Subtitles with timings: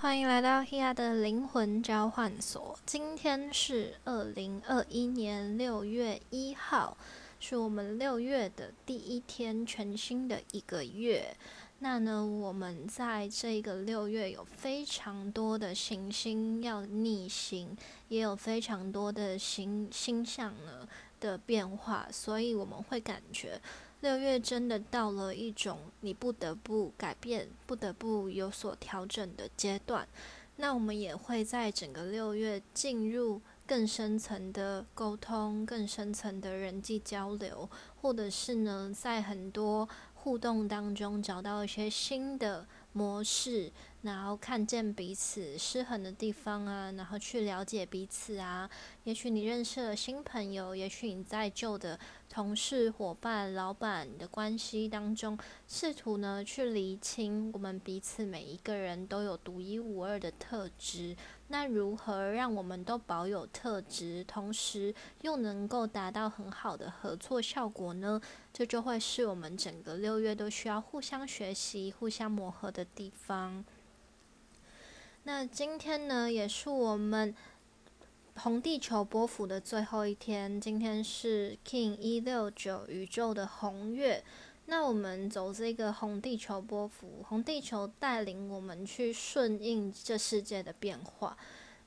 [0.00, 2.78] 欢迎来到 Hea 的灵魂交换所。
[2.86, 6.96] 今天是二零二一年六月一号，
[7.40, 11.36] 是我们六月的第一天，全新的一个月。
[11.80, 17.76] 那呢，我们在这个六月有非常多的行星要逆行，
[18.06, 20.86] 也有非常多的星星象呢
[21.18, 23.60] 的变化，所以我们会感觉
[24.00, 30.06] 六月真的到了一种你不得不改变、不得不有所调整的阶段。
[30.56, 37.68] 那我们也会在整个六月进入更深层的沟通、更深层的人际交流，
[38.00, 39.88] 或者是呢，在很多。
[40.20, 43.70] 互动当中找到一些新的模式，
[44.02, 48.68] 然后看见彼此失衡的地方啊，然后去了解彼此啊。
[49.04, 55.38] 也许你认识了新朋友，也许你在旧的同事、伙伴、老板的关系当中，
[55.68, 61.16] 试图呢去厘清我们彼此每一个人都有独一无二的特质。
[61.50, 68.20] 那如何让我们都保有特质，同时又能够达到很好的合作效果呢？
[68.52, 73.64] 这就会是我们整个六月都需要互相学习、互相磨合的地方。
[75.24, 77.34] 那今天呢，也是我们
[78.36, 80.60] 红地球波幅的最后一天。
[80.60, 84.22] 今天是 King 一六九宇宙的红月。
[84.70, 91.34] 那我们走这个红地球波幅，红地球带领我们去顺应这世界的变化，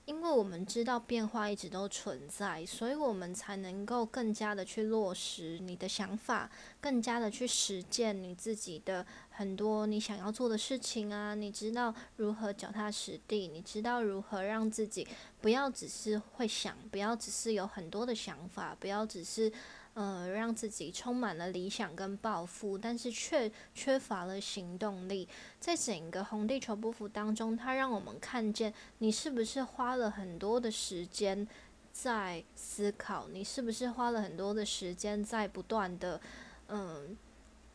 [0.05, 6.49] 因为我们知道变化一直都存在，所以我们才能够更加的去落实你的想法，
[6.81, 11.35] 更加的去实践你自己的很多你想要做的事情啊！
[11.35, 15.07] 你知道如何脚踏实地，你知道如何让自己
[15.39, 19.53] 不要只是会想，不要只是有很多的想法，不要只是。
[19.93, 25.27] 呃，让自己充满了理想跟抱负，但是却缺乏了行动力。
[25.59, 31.45] 在整个红地球波幅当中，它让我们看见你是不是花了很多的时间
[31.91, 36.21] 在思考，你是不是花了很多的时间在不断的
[36.69, 37.17] 嗯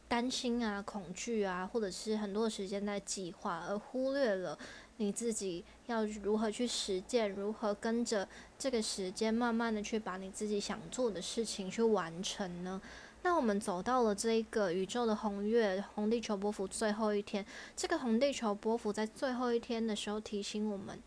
[0.09, 4.59] 担心啊、恐惧啊，或者是很多时间在计划，而忽略了。
[4.99, 7.31] 你自己要如何去实践？
[7.31, 8.27] 如何跟着
[8.59, 12.81] 这个时间，慢慢的去把你自己想做的事情去完成呢？
[13.23, 20.99] 那我们走到了这一个宇宙的红月红地球波幅最后一天，这个红地球波幅在最后一天的时候提醒我们，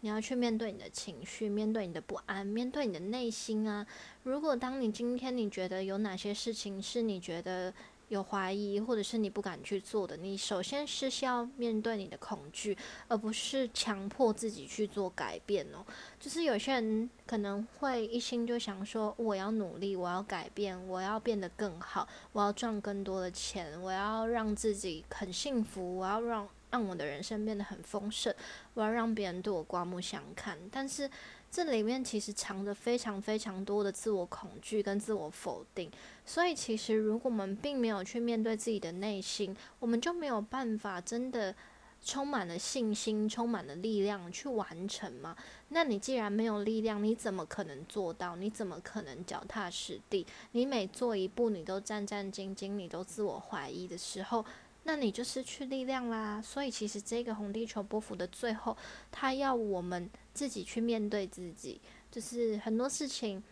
[0.00, 3.86] 你要去面对你的情绪，面对你的不安，面对你的内心啊。
[4.22, 7.72] 如果当你今天你觉得有哪些事情是你觉得。
[8.12, 12.76] 有怀疑，或者是你不敢去做的，你首先是需要面对你的恐惧，
[13.08, 15.82] 而不是强迫自己去做改变哦。
[16.20, 28.34] 就是有些人可能会一心就想说，我要努力，我要改变，我要变得更好，我要赚更多的钱，我要让自己很幸福，我要让让我的人生变得很丰盛，
[28.74, 30.58] 我要让别人对我刮目相看。
[30.70, 31.10] 但是
[31.52, 35.90] 这里面其实藏着非常非常多的自我恐惧跟自我否定，
[36.24, 41.54] 所以其实如果我们并没有去面对自己的内心，我们就没有办法真的
[42.02, 45.36] 充满了信心、充满了力量去完成嘛？
[45.68, 48.34] 那你既然没有力量，你怎么可能做到？
[48.36, 50.26] 你怎么可能脚踏实地？
[50.52, 54.42] 你每做一步，你都战战兢兢，你都自我怀疑的时候。
[54.84, 56.40] 那你就失去力量啦。
[56.42, 58.76] 所以其实这个红地球波幅的最后，
[59.10, 63.42] 他要我们自己去面对自己，就是很多事情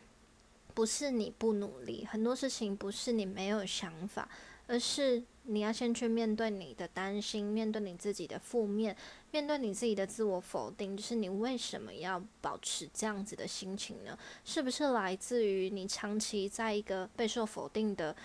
[0.75, 4.29] 不是你不努力，很多事情不是你没有想法，
[4.67, 8.97] 而是你要先去面对你的担心，面对你自己的负面，
[9.31, 10.97] 面对你自己的自我否定。
[10.97, 14.19] 就是你为什么要保持这样子的心情呢？
[14.45, 18.17] 是不是来自于你长期在一个备受否定的？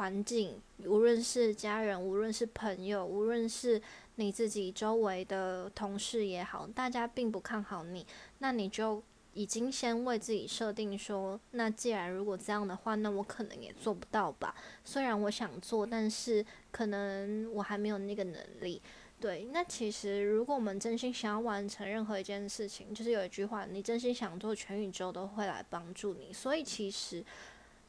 [0.00, 3.78] 环境，无论是家人，无论是朋友，无论是
[4.14, 8.06] 你自己周围的同事也好，大家并不看好你，
[8.38, 9.02] 那你就
[9.34, 14.54] 已经先为自己设定说，那既然如果这样的话，那我可能也做不到吧。
[14.86, 18.80] 虽然我想做，但是可能我还没有那个能力。
[19.20, 26.32] 对，那其实如果我们真心想要完成任何一件事情，就是有一句话，你真心想做，全宇宙都会来帮助你。
[26.32, 27.22] 所以其实。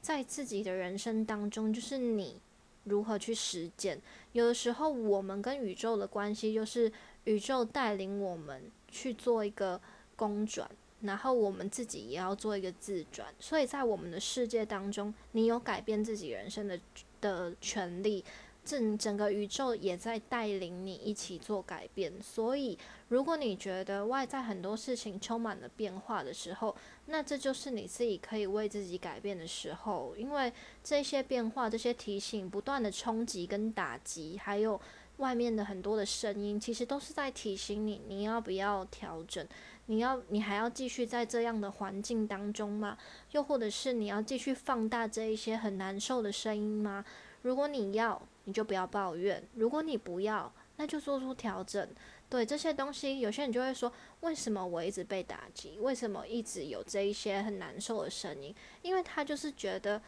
[0.01, 2.41] 在自己的人生当中，就是你
[2.85, 4.01] 如何去实践。
[4.33, 6.91] 有的时候，我们跟宇宙的关系就是
[7.25, 9.79] 宇宙带领我们去做一个
[10.15, 10.69] 公转，
[11.01, 13.27] 然后我们自己也要做一个自转。
[13.39, 16.79] 所以在我们的世界当中，你有改变自己人生的
[17.21, 18.25] 的权利。
[18.63, 22.77] 整整个宇宙也在带领你一起做改变，所以
[23.07, 26.75] 如果你觉得外在很多事情充满了变化的时候，
[27.07, 30.15] 那这就是你自己可以为自己改变的时候。
[30.15, 30.53] 因为
[30.83, 34.79] 这些变化、这些提醒、不断的冲击跟打击，还有
[35.17, 39.45] 外面的很多的声音，其实都是在提醒你，你要不要调整？
[39.87, 42.97] 你要，你还要继续在这样的环境当中吗？
[43.31, 47.03] 又或者是你要继续放大这一些很难受的声音吗？
[47.41, 51.87] 如果你要，你就不要抱怨；如果你不要，那就做出调整。
[52.29, 53.91] 对这些东西，有些人就会说：
[54.21, 55.77] 为什么我一直被打击？
[55.79, 58.53] 为什么一直有这一些很难受的声音？
[58.81, 60.01] 因为他就是觉得。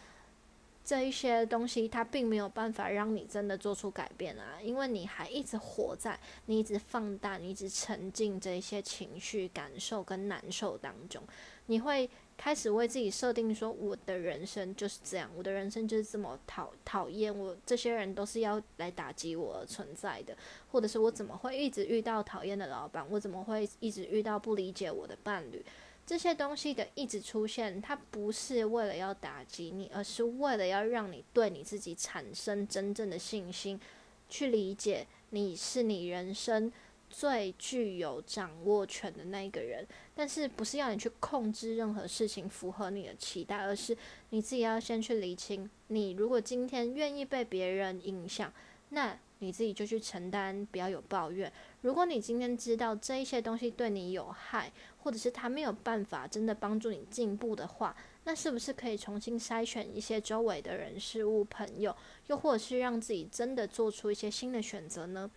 [0.86, 11.24] 这一些东西，他并没有办法让你真的做出改变啊，因为你还一直活在，你一直放大，你一直沉浸这些情绪、感受跟难受当中，
[11.68, 12.10] 你会
[12.44, 20.36] 开始为自己设定说，我的人生就是这样，我的人生就是这么讨讨厌，我这些人都是要来打击我而存在的，
[20.70, 25.66] 或者是我怎么会一直遇到讨厌的老板，我怎么会一直遇到不理解我的伴侣？
[26.06, 33.80] 这些东西的一直出现，它不是为了要打击你，而是为了要让你对你自己产生真正的信心，
[34.28, 36.70] 去理解你是你人生
[37.14, 39.88] 最具有掌握权的那一个人。
[40.16, 43.96] 但是不是要你去控制任何事情符合你的期待，而是
[44.32, 45.70] 你自己要先去理清。
[45.90, 48.52] 你如果今天愿意被别人影响，
[48.90, 51.52] 那你自己就去承担，不要有抱怨。
[51.82, 61.94] 如果你今天知道这一些东西对你有害，或者是他没有办法真的帮助你进步的话，那是不是可以重新筛选一些周围的人事物、朋友，
[62.28, 65.30] 又或者是让自己真的做出一些新的选择呢？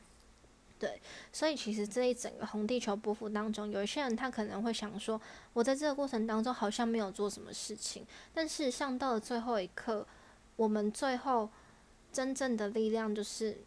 [0.78, 1.00] 对，
[1.32, 5.20] 所以其实这一整个红地球波幅当中，有一些人他可能会想说，
[5.52, 10.06] 我在这个过程当中好像没有做什么事情，但事实上到了最后一刻，
[10.56, 11.48] 我们最后
[12.12, 13.58] 真正的力量就是。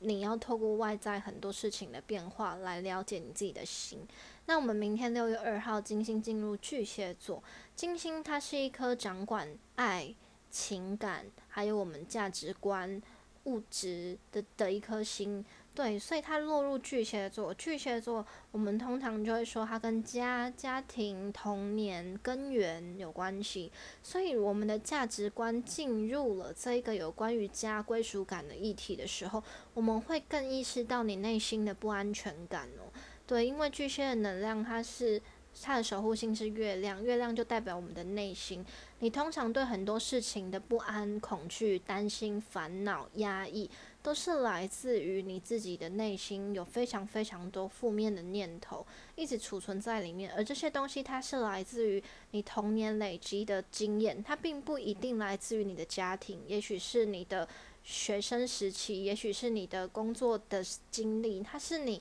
[0.00, 3.98] 你要透过外在很多事情的变化来了解你自己的心。
[4.46, 7.42] 那我们明天六月二号，金星进入巨蟹座。
[7.74, 10.14] 金星它是一颗掌管爱、
[10.52, 13.02] 情感，还有我们价值观、
[13.46, 15.44] 物质的的一颗星。
[15.78, 17.54] 对，所以它落入巨蟹座。
[17.54, 23.70] 巨蟹座，我们通常就会说它跟家、家庭、童年、根源有关系。
[24.02, 29.40] 所以我们的价值观进入了这一个有关于家归属感的议题的时候，
[29.72, 32.90] 我们会更意识到你内心的不安全感哦。
[33.24, 35.22] 对，因为巨蟹的能量，它是
[35.62, 38.66] 它的守护星是月亮，月亮就代表我们的内心。
[38.98, 43.70] 你通常对很多事情的不安、恐惧、担心、烦恼、压抑。
[44.08, 57.46] 都是来自于你自己的内心有非常非常多负面的念头一直储存在里面，而这些东西它是来自于你童年累积的经验，它并不一定来自于你的家庭，也许是你的
[57.82, 62.00] 学生时期，也许是你的工作的经历，它是你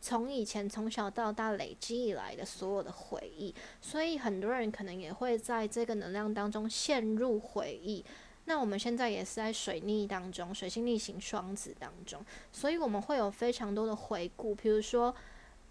[0.00, 8.04] 从以前从小到大累积以来的所有的回忆，所以很多人可能也会在这个能量当中陷入回忆。
[8.46, 14.54] 那我们现在也是在水逆当中，水星逆行双子当中，所以我们会有非常多的回顾。
[14.54, 15.14] 比如说，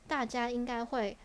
[0.07, 1.15] 大家应该会，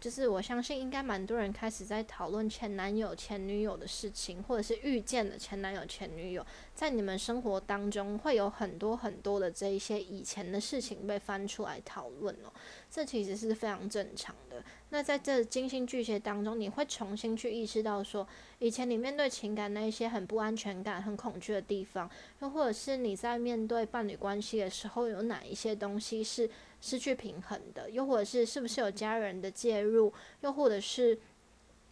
[0.00, 6.44] 就是我相信应该蛮多人开始在讨论前男友、前女友的事情，或者是遇见了前男友、前女友，
[6.74, 12.50] 在你们生活当中会有很多很多的这一些以前的事情被翻出来讨论哦。
[12.90, 14.64] 这其实是非常正常的。
[14.88, 18.26] 那在这金星巨蟹当中，你会重新去意识到说，
[18.58, 22.10] 以前你面对情感那一些很不安全感、很恐惧的地方，
[22.40, 26.50] 又或者是你在面对伴侣关系的时候，有哪一些东西是
[26.80, 31.18] 失去平衡的，又或者是是不是有家人的介入，又或者是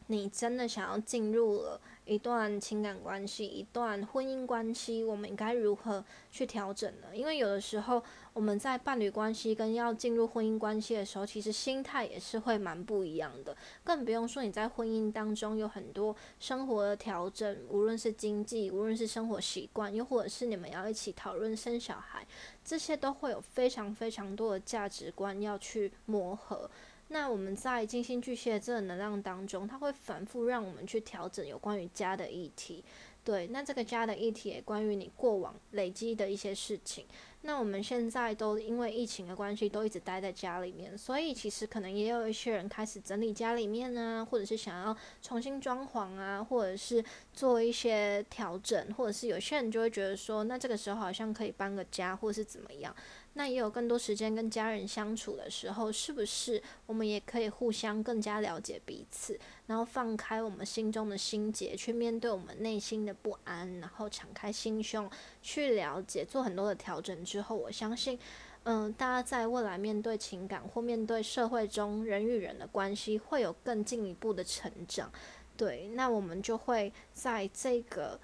[0.09, 1.81] 你真的想要进入了。
[2.05, 7.15] 一段情感关系，一段婚姻关系，我们应该如何去调整呢？
[7.15, 13.55] 因为有的时候我们在伴侣关系跟要进入婚姻关系的时候，其实心态也是会蛮不一样的。
[13.85, 22.27] 更不用说你在婚姻当中有很多生活的调整，无论是经济，无论是生活习惯，又或者是你们要一起讨论生小孩，
[22.65, 26.71] 这些都会有非常非常多的价值观要去磨合。
[27.09, 32.85] 那我们在金星巨蟹这能量当中，它会反复让我们去调整有关于家的议题。
[33.25, 37.05] 对，那这个家的议题也关于你过往累积的一些事情。
[37.43, 52.95] 那我们现在都因为疫情的关系，都一直待在家里面，所以其实可能也有一些人开始整理家里面啊，或者是想要重新装潢啊，或者是做一些调整，或者是有些人就会觉得说，那这个时候好像可以搬个家，或者是怎么样。
[53.39, 65.09] 那也有更多时间跟家人相处的时候，是不是我们也可以互相更加了解彼此，然后放开我们心中的心结，去面对我们内心的不安，然后敞开心胸
[65.41, 68.19] 去了解，做很多的调整之后，我相信，
[68.65, 75.13] 嗯，大家在未来面对情感或面对社会中人与人的关系，会有更进一步的成长。
[75.57, 78.19] 对，那我们就会在这个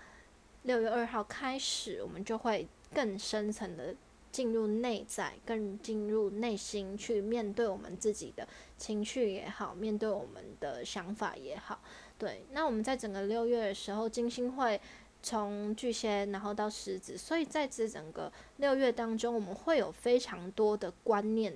[0.65, 3.95] 六月二号开始，我们就会更深层的。
[4.35, 11.79] 进入内在，更进入内心去面对我们自己的情绪也好，面对我们的想法也好。
[12.19, 14.81] 对，那我们在整个六月的时候，金星会
[15.23, 21.55] 从巨蟹然后到狮子，所以在这整个六月当中，我们会有非常多的观念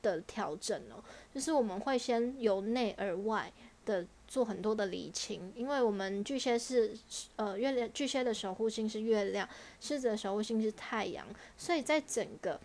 [0.00, 1.04] 的调整哦，
[1.34, 3.52] 就是我们会先由内而外
[3.84, 4.06] 的。
[4.28, 6.96] 做很多的理清，因为我们巨蟹是
[7.36, 9.48] 呃月亮，巨蟹的守护星是月亮，
[9.80, 12.60] 狮子的守护星是太阳，所以在整个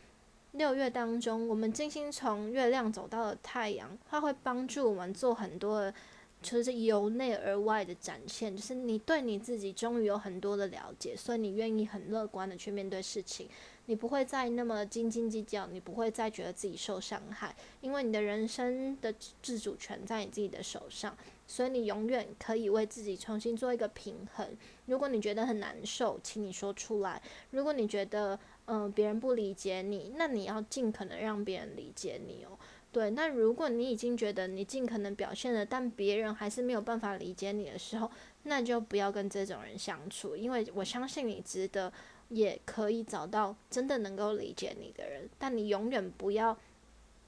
[0.53, 5.93] 六月当中，我们金星从月亮走到了太阳，它会帮助我们做很多，
[6.41, 13.47] 就是由内而外的展现，就是你对你自己终于有很多的了解，所以你愿意很乐观的去面对事情，
[13.85, 21.15] 你不会再那么斤斤计较，你不会再觉得自己受伤害，因为你的人生的自主权在你自己的手上。
[21.51, 24.47] 所以你永远可以为自己重新做一个平衡。
[24.85, 27.21] 如果你觉得很难受，请你说出来。
[27.49, 32.57] 如果你觉得嗯别人不理解你，那你要尽可能让别人理解你哦。
[32.93, 38.09] 对，那如果你已经觉得你尽可能表现了，但别人还是没有办法理解你的时候，
[38.43, 41.91] 那就不要跟这种人相处，因为我相信你值得，
[42.29, 45.29] 也可以找到真的能够理解你的人。
[45.37, 46.57] 但你永远不要。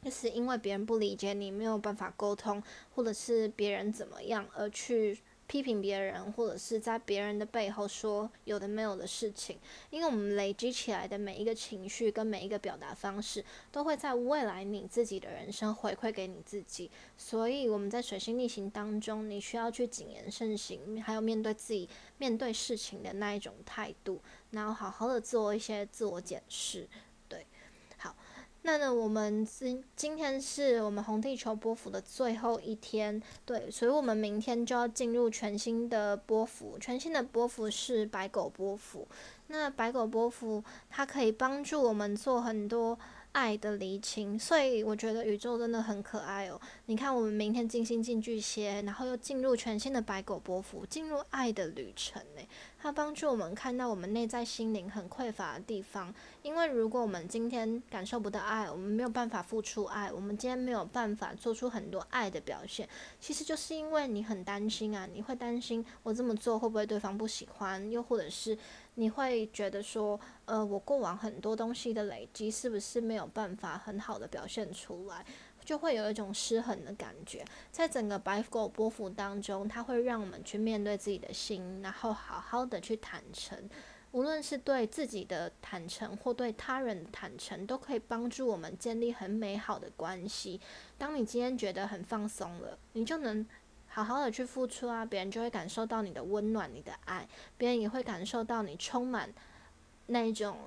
[0.03, 2.61] 就是因为别人不理解你，没有办法沟通，
[2.93, 9.57] 或者是别人怎么样而去批评别人，或者是在别人的背后说有的没有的事情。
[9.89, 16.89] 因为我们累积起来的每一个情绪跟每一个表达方式，都会在未来你自己的人生回馈给你自己。
[17.17, 24.19] 所以我们在水星逆行当中，你需要去谨言慎行，还有面对自己面对事情的那一种态度，
[24.51, 26.87] 然后好好的做一些自我检视。
[28.63, 39.07] 那呢，我们今今天是我们红地球波幅的最后一天，对，所以我们明天就要进入全新的波幅，全新的波幅是白狗波幅。
[39.47, 42.97] 那白狗波幅它可以帮助我们做很多。
[43.33, 46.59] 爱的离情，所以我觉得宇宙真的很可爱哦。
[46.85, 52.41] 你看，我们明天金星进巨蟹，然后又进入全新的白狗波幅，进入爱的旅程呢。
[52.79, 56.13] 它帮助我们看到我们内在心灵很匮乏的地方。
[56.41, 62.87] 因为如果我们今天感受不到爱，我们没有办法付出爱，我们今天没有办法做出很多爱的表现，
[63.19, 68.57] 其实就是因为你很担心啊，你会担心我这么做会不会对方不喜欢，又或者是。
[68.95, 75.25] 你会觉得说，呃，我过往很多东西的累积是不是没有办法很好的表现出来，
[75.65, 77.43] 就会有一种失衡的感觉。
[77.71, 83.69] 在整个白狗波幅当中，它会让我们去面对自己的心，然后好好的去坦诚，
[84.11, 90.61] 无论是对自己的坦诚或对他人坦诚，都可以帮助我们建立很美好的关系。
[90.99, 93.45] 当你今天觉得很放松了，你就能。
[93.93, 99.31] 好好的去付出啊，别人就会感受到你的温暖、你的爱，别人也会感受到你充满
[100.07, 100.57] 那一种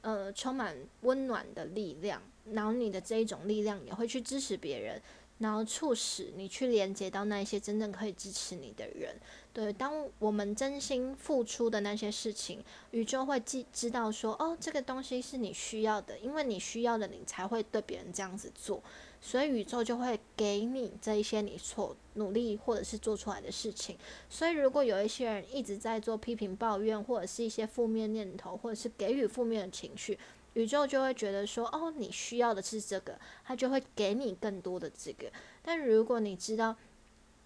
[0.00, 2.20] 呃充满温暖的力量，
[2.50, 5.00] 然后你的这一种力量也会去支持别人，
[5.42, 9.14] 然后促使你去连接到那一些真正可以支持你的人。
[9.52, 18.82] 对，当我们真心付出的那些事情，宇宙会记知道说，哦，这个东西是你需要的，因为你需要的，你才会对别人这样子做。
[19.20, 23.96] 所以宇宙就会给你这一些你所努力或者是做出来的事情。
[24.28, 30.18] 所以如果有一些人一直在做批评、抱怨，或者是一些负面念头，或者是给予负面的情绪，
[30.54, 35.30] 宇宙就会觉得说：“哦，你需要的是这个，它就会给你更多的这个。”
[35.62, 36.76] 但如果你知道，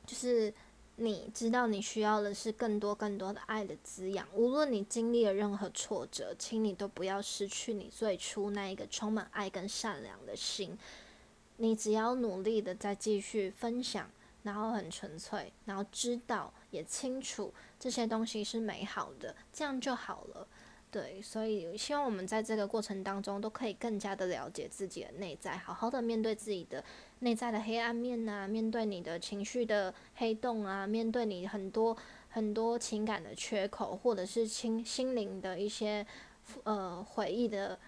[0.06, 0.52] 就是
[0.96, 10.76] 你知道你需要的是更多更多的爱的滋养，无论你经历了任何挫折，请你都不要失去你最初那一个充满爱跟善良的心。
[11.58, 14.10] 你只要努力的再继续分享，
[14.42, 20.46] 然后很纯粹，然后知道也清楚这些东西是美好的，这样就好了。
[20.90, 26.82] 对，所以希望我们在这个过程当中都可以更加的了解自己的内在，好好的面对自己的
[27.20, 31.96] 内在的黑暗面呐，面对你的情绪的黑洞啊，面对你很多
[32.30, 36.06] 很多情感的缺口，或者是心心灵的一些
[36.64, 37.78] 呃回忆的。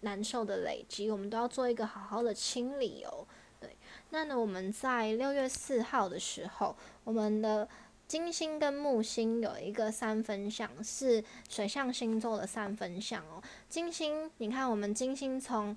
[0.00, 3.26] 难受的累积，我们都要做一个好好的清理哦。
[3.58, 3.74] 对，
[4.10, 7.66] 那呢，我们在六月四号的时候，我们的
[8.06, 13.42] 金星跟木星有一个三分相，是水象星座的三分相哦。
[13.68, 15.76] 金星，你看，我们金星从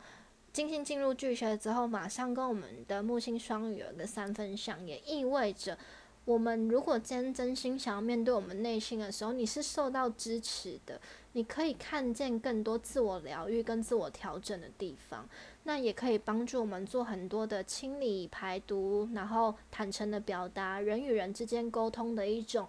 [0.51, 5.77] 金星进入巨蟹之后，马上跟我们的木星双鱼有一个三分相，也意味着。
[6.25, 10.99] 我们如果真真心想要面对我们内心的时候，你是受到支持的，
[11.31, 15.25] 你可以看见更多自我疗愈跟自我调整的地方，
[15.67, 22.65] 那也可以帮助我们做很多的清理排毒，然后坦诚的表达人与人之间沟通的一种，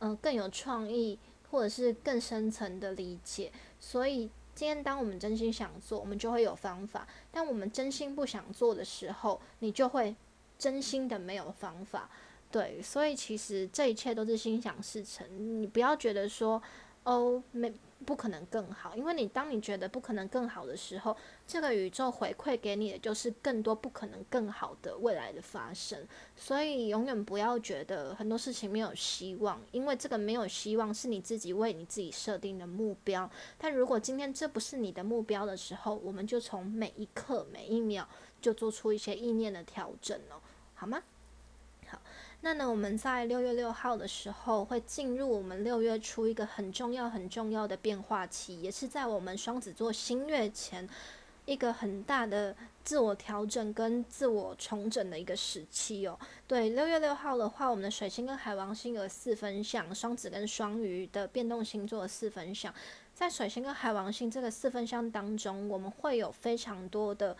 [0.00, 1.18] 嗯，更有创意
[1.50, 3.50] 或者是更深层的理解。
[3.80, 10.14] 所以今天当我们真心想做，我们就会有方法；但我们真心不想做的时候，你就会
[10.58, 12.10] 真心的没有方法。
[12.50, 15.26] 对，所以其实这一切都是心想事成。
[15.62, 16.62] 你不要觉得说，
[17.04, 17.72] 哦，没。
[18.04, 21.16] 不可能更好，因为你当你觉得不可能更好的时候，
[21.46, 26.04] 这个宇宙回馈给你的就是更多不可能更好的未来的发生。
[26.34, 33.30] 所以永远不要觉得很多事情没有希望，因为这个没有希望是你自己为你自己设定的目标。
[33.56, 38.08] 但如果今天这不是你的目标的时候，我们就从每一刻每一秒
[38.40, 40.42] 就做出一些意念的调整哦，
[40.74, 41.00] 好吗？
[42.44, 50.88] 那呢，我们在六月六号的时候会进入我们六月初一个很重要、很重要的变化期，也是在我们双子座新月前
[51.44, 56.18] 一个很大的自我调整跟自我重整的一个时期哦。
[56.48, 62.74] 对，六月六号的话，我们的水星跟海王星有四分相，双子跟双鱼的变动星座四分相，
[63.14, 67.36] 在水星跟海王星这个四分相当中，我们会有非常多的。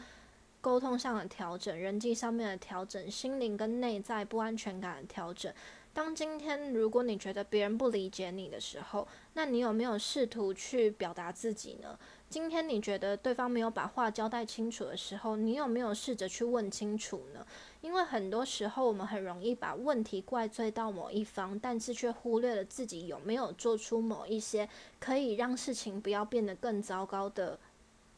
[0.63, 5.53] 沟通上的调整，人际上面的调整，心灵跟内在不安全感的调整。
[5.93, 11.99] 当今天如果你觉得别人不理解你的时候，那你有没有试图去表达自己呢？
[12.31, 17.45] 今天你觉得对方没有把话交代清楚的时候，你有没有试着去问清楚呢？
[17.83, 24.67] 因为很多时候我们很容易把问题怪罪到某一方，但是却忽略了自己有没有做出某一些
[24.99, 27.59] 可以让事情不要变得更糟糕的。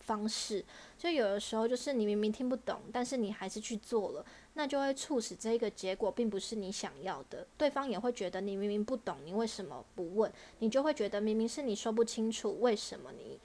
[0.06, 0.64] 方式，
[0.98, 7.46] 就有的时候就是你明明听不懂，但是你还是去做了，那就会促使这个结果并不是你想要的。
[7.56, 10.30] 对方也会觉得你明明不懂，你为什么不问？
[10.58, 13.38] 你就会觉得明明是你说不清楚，为什么你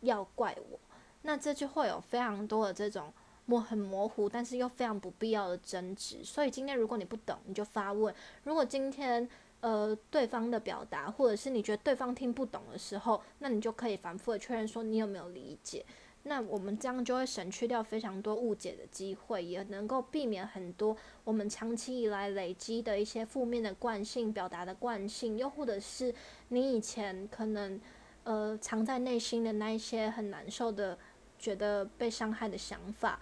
[0.00, 0.78] 要怪我？
[1.22, 3.12] 那这就会有非常多的这种
[3.44, 6.24] 模很模糊，但是又非常不必要的争执。
[6.24, 8.10] 所以今天如果你不懂，你就发问；
[8.44, 9.28] 如果今天
[9.60, 15.84] 呃对方的表达，或者是你觉得对方听不懂的时候，那你就可以反复的确认说你有没有理解。
[16.24, 26.14] 那我们这样就会省去掉非常多误解的机会，也能够避免很多我们长期以来累积的一些负面的惯性表达的惯性，又或者是
[26.48, 27.80] 你以前可能
[28.24, 30.98] 呃藏在内心的那一些很难受的、
[31.38, 33.18] 觉得被伤害的想法，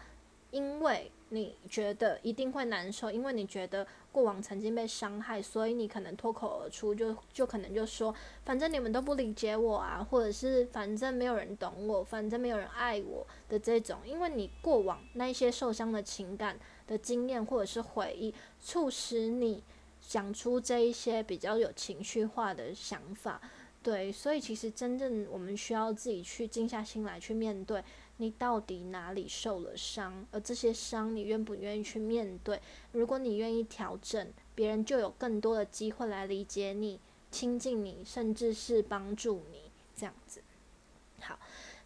[0.51, 3.87] 因为你觉得一定会难受，因为你觉得。
[4.11, 8.13] 过往曾经被伤害，所以你可能脱口而出，就就可能就说，
[8.43, 19.63] 反正你们都不理解我啊，或者是反正没有人懂我，反正没有人爱我的这种，因为你过往那一些受伤的情感的经验或者是回忆，促使你
[20.01, 23.41] 讲出这一些比较有情绪化的想法，
[23.83, 27.85] 对，所以其实真正我们需要自己去静下心来去面对。
[28.21, 30.27] 你到底哪里受了伤？
[30.33, 32.61] 而这些伤，你愿不愿意去面对？
[32.91, 36.99] 如果你愿意调整，别人就有更多的机会来理解你、
[37.31, 40.43] 亲近你，甚至是帮助你这样子。
[41.21, 41.39] 好，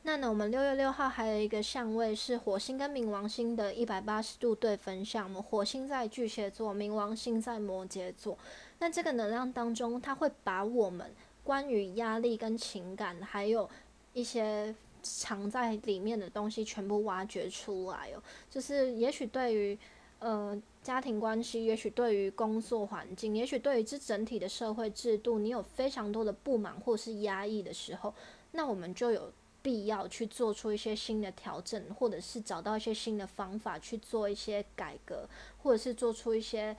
[0.04, 8.38] 那呢，我们六月六号还有一个相位是火星跟冥王星的一百八十度对分相，我们火星在巨蟹座，冥王星在摩羯座。
[8.78, 11.12] 那这个能量当中，它会把我们
[11.44, 13.68] 关于压力跟情感，还有
[14.14, 14.74] 一些。
[15.02, 19.78] 藏在里面的东西全部挖掘出来哦，就是也许对于
[20.20, 28.14] 呃家庭关系，也许对于工作环境，也许对于这整体的社会制度，你有非常多的不满或是压抑的时候，
[28.52, 35.28] 那我们就有必要去做出一些新的调整，或者是找到一些新的方法去做一些改革，
[35.62, 36.76] 或者是做出一些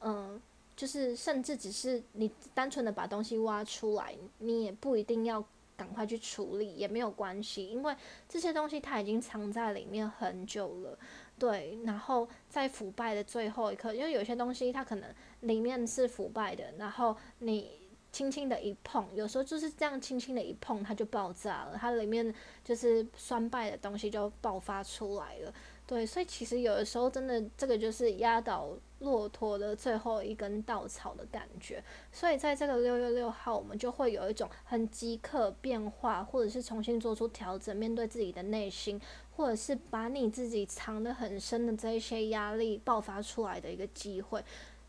[0.00, 0.40] 嗯，
[0.76, 5.44] 就是甚至只是你单纯的把东西挖出来，你也不一定要。
[5.76, 7.94] 赶快去处理也没有关系，因为
[8.28, 10.98] 这些东西它已经藏在里面很久了，
[11.38, 11.78] 对。
[11.84, 22.34] 然后在腐败的最后一刻，因为有些东西它可能里面是腐败的，然后你轻轻的一碰，有时候就是这样轻轻的一碰，它就爆炸了，它里面
[22.64, 25.52] 就是酸败的东西就爆发出来了。
[25.86, 31.82] 对，所以其实有的时候真的这个就是压倒骆驼的最后一根稻草的感觉。
[32.10, 39.00] 所以在这个六月六号，我们就会有一种很即刻变化，或者是重新做出调整，面对自己的内心，
[39.36, 44.42] 或者是把你自己藏得很深的这一些压力爆发出来的一个机会。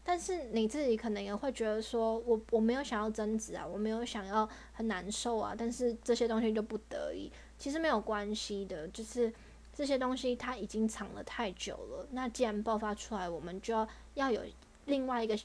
[0.04, 9.34] 但是你自己可能也会觉得说，我我没有想要争执啊，我没有想要很难受啊，但是这些东西就不得已，其实没有关系的，就是。
[9.78, 14.42] 这些东西它已经藏了太久了，那既然爆发出来，我们就要要有
[14.86, 15.38] 另外一个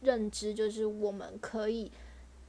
[0.00, 1.90] 认知，就是我们可以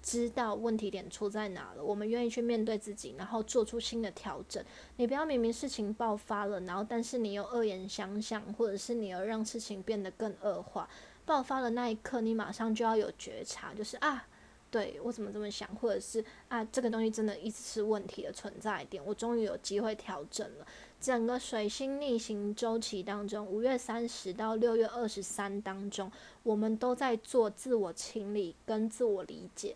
[0.03, 4.63] 知道问题点出在哪了，我们愿意去面对自己，然后做出新的调整。
[4.97, 10.87] 你不要明明事情爆发了，然后但是你又恶言相向，或者是你要让事情变得更恶化。
[11.25, 14.27] 爆发的那一刻，你马上就要有觉察，就是啊，
[14.69, 20.67] 对我怎么这么想，或者是啊，这个东西真的一直是问题的存在点，我终于有机会调整了。
[20.99, 26.11] 整个水星逆行周期当中，五月三十到六月二十三当中，
[26.43, 29.75] 我们都在做自我清理跟自我理解。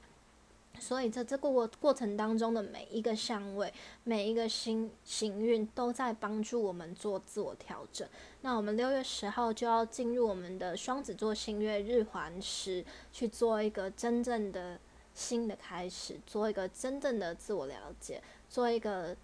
[0.79, 3.71] 所以在这个过过程当中的每一个相位，
[4.03, 8.05] 每一个星行运，都在帮助我们做自我调整。
[8.41, 12.83] 那我们六月十号就要进入我们的双子座星月日环食，
[13.13, 14.77] 去做一个真正的
[15.13, 19.15] 新的开始，做一个真正的自我了解，做一个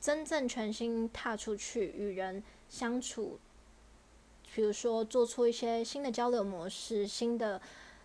[0.00, 3.38] 真正全新踏出去与人相处，
[4.54, 7.60] 比如说做出一些新的交流模式，新的。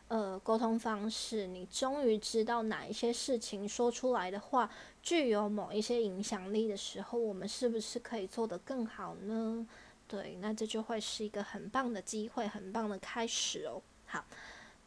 [0.09, 4.69] 呃，沟通方式，你终于知道哪一些事情说出来的话
[5.01, 9.65] 具有某一些影响力的时候，我们是不是可以做得更好呢？
[10.07, 13.81] 对，那这就会是一个很棒的机会，很棒的开始哦。
[14.05, 14.23] 好，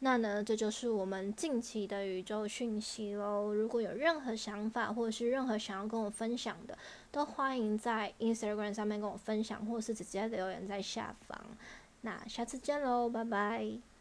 [0.00, 3.52] 那呢，这就是我们近期的宇宙讯息喽。
[3.52, 6.76] 如果有任何想法，或者是任何想要跟我分享的，
[7.10, 11.40] 都欢迎在 Instagram 上面跟我分享，或是直接留言在下方。
[12.02, 13.95] 那下次见喽，拜拜。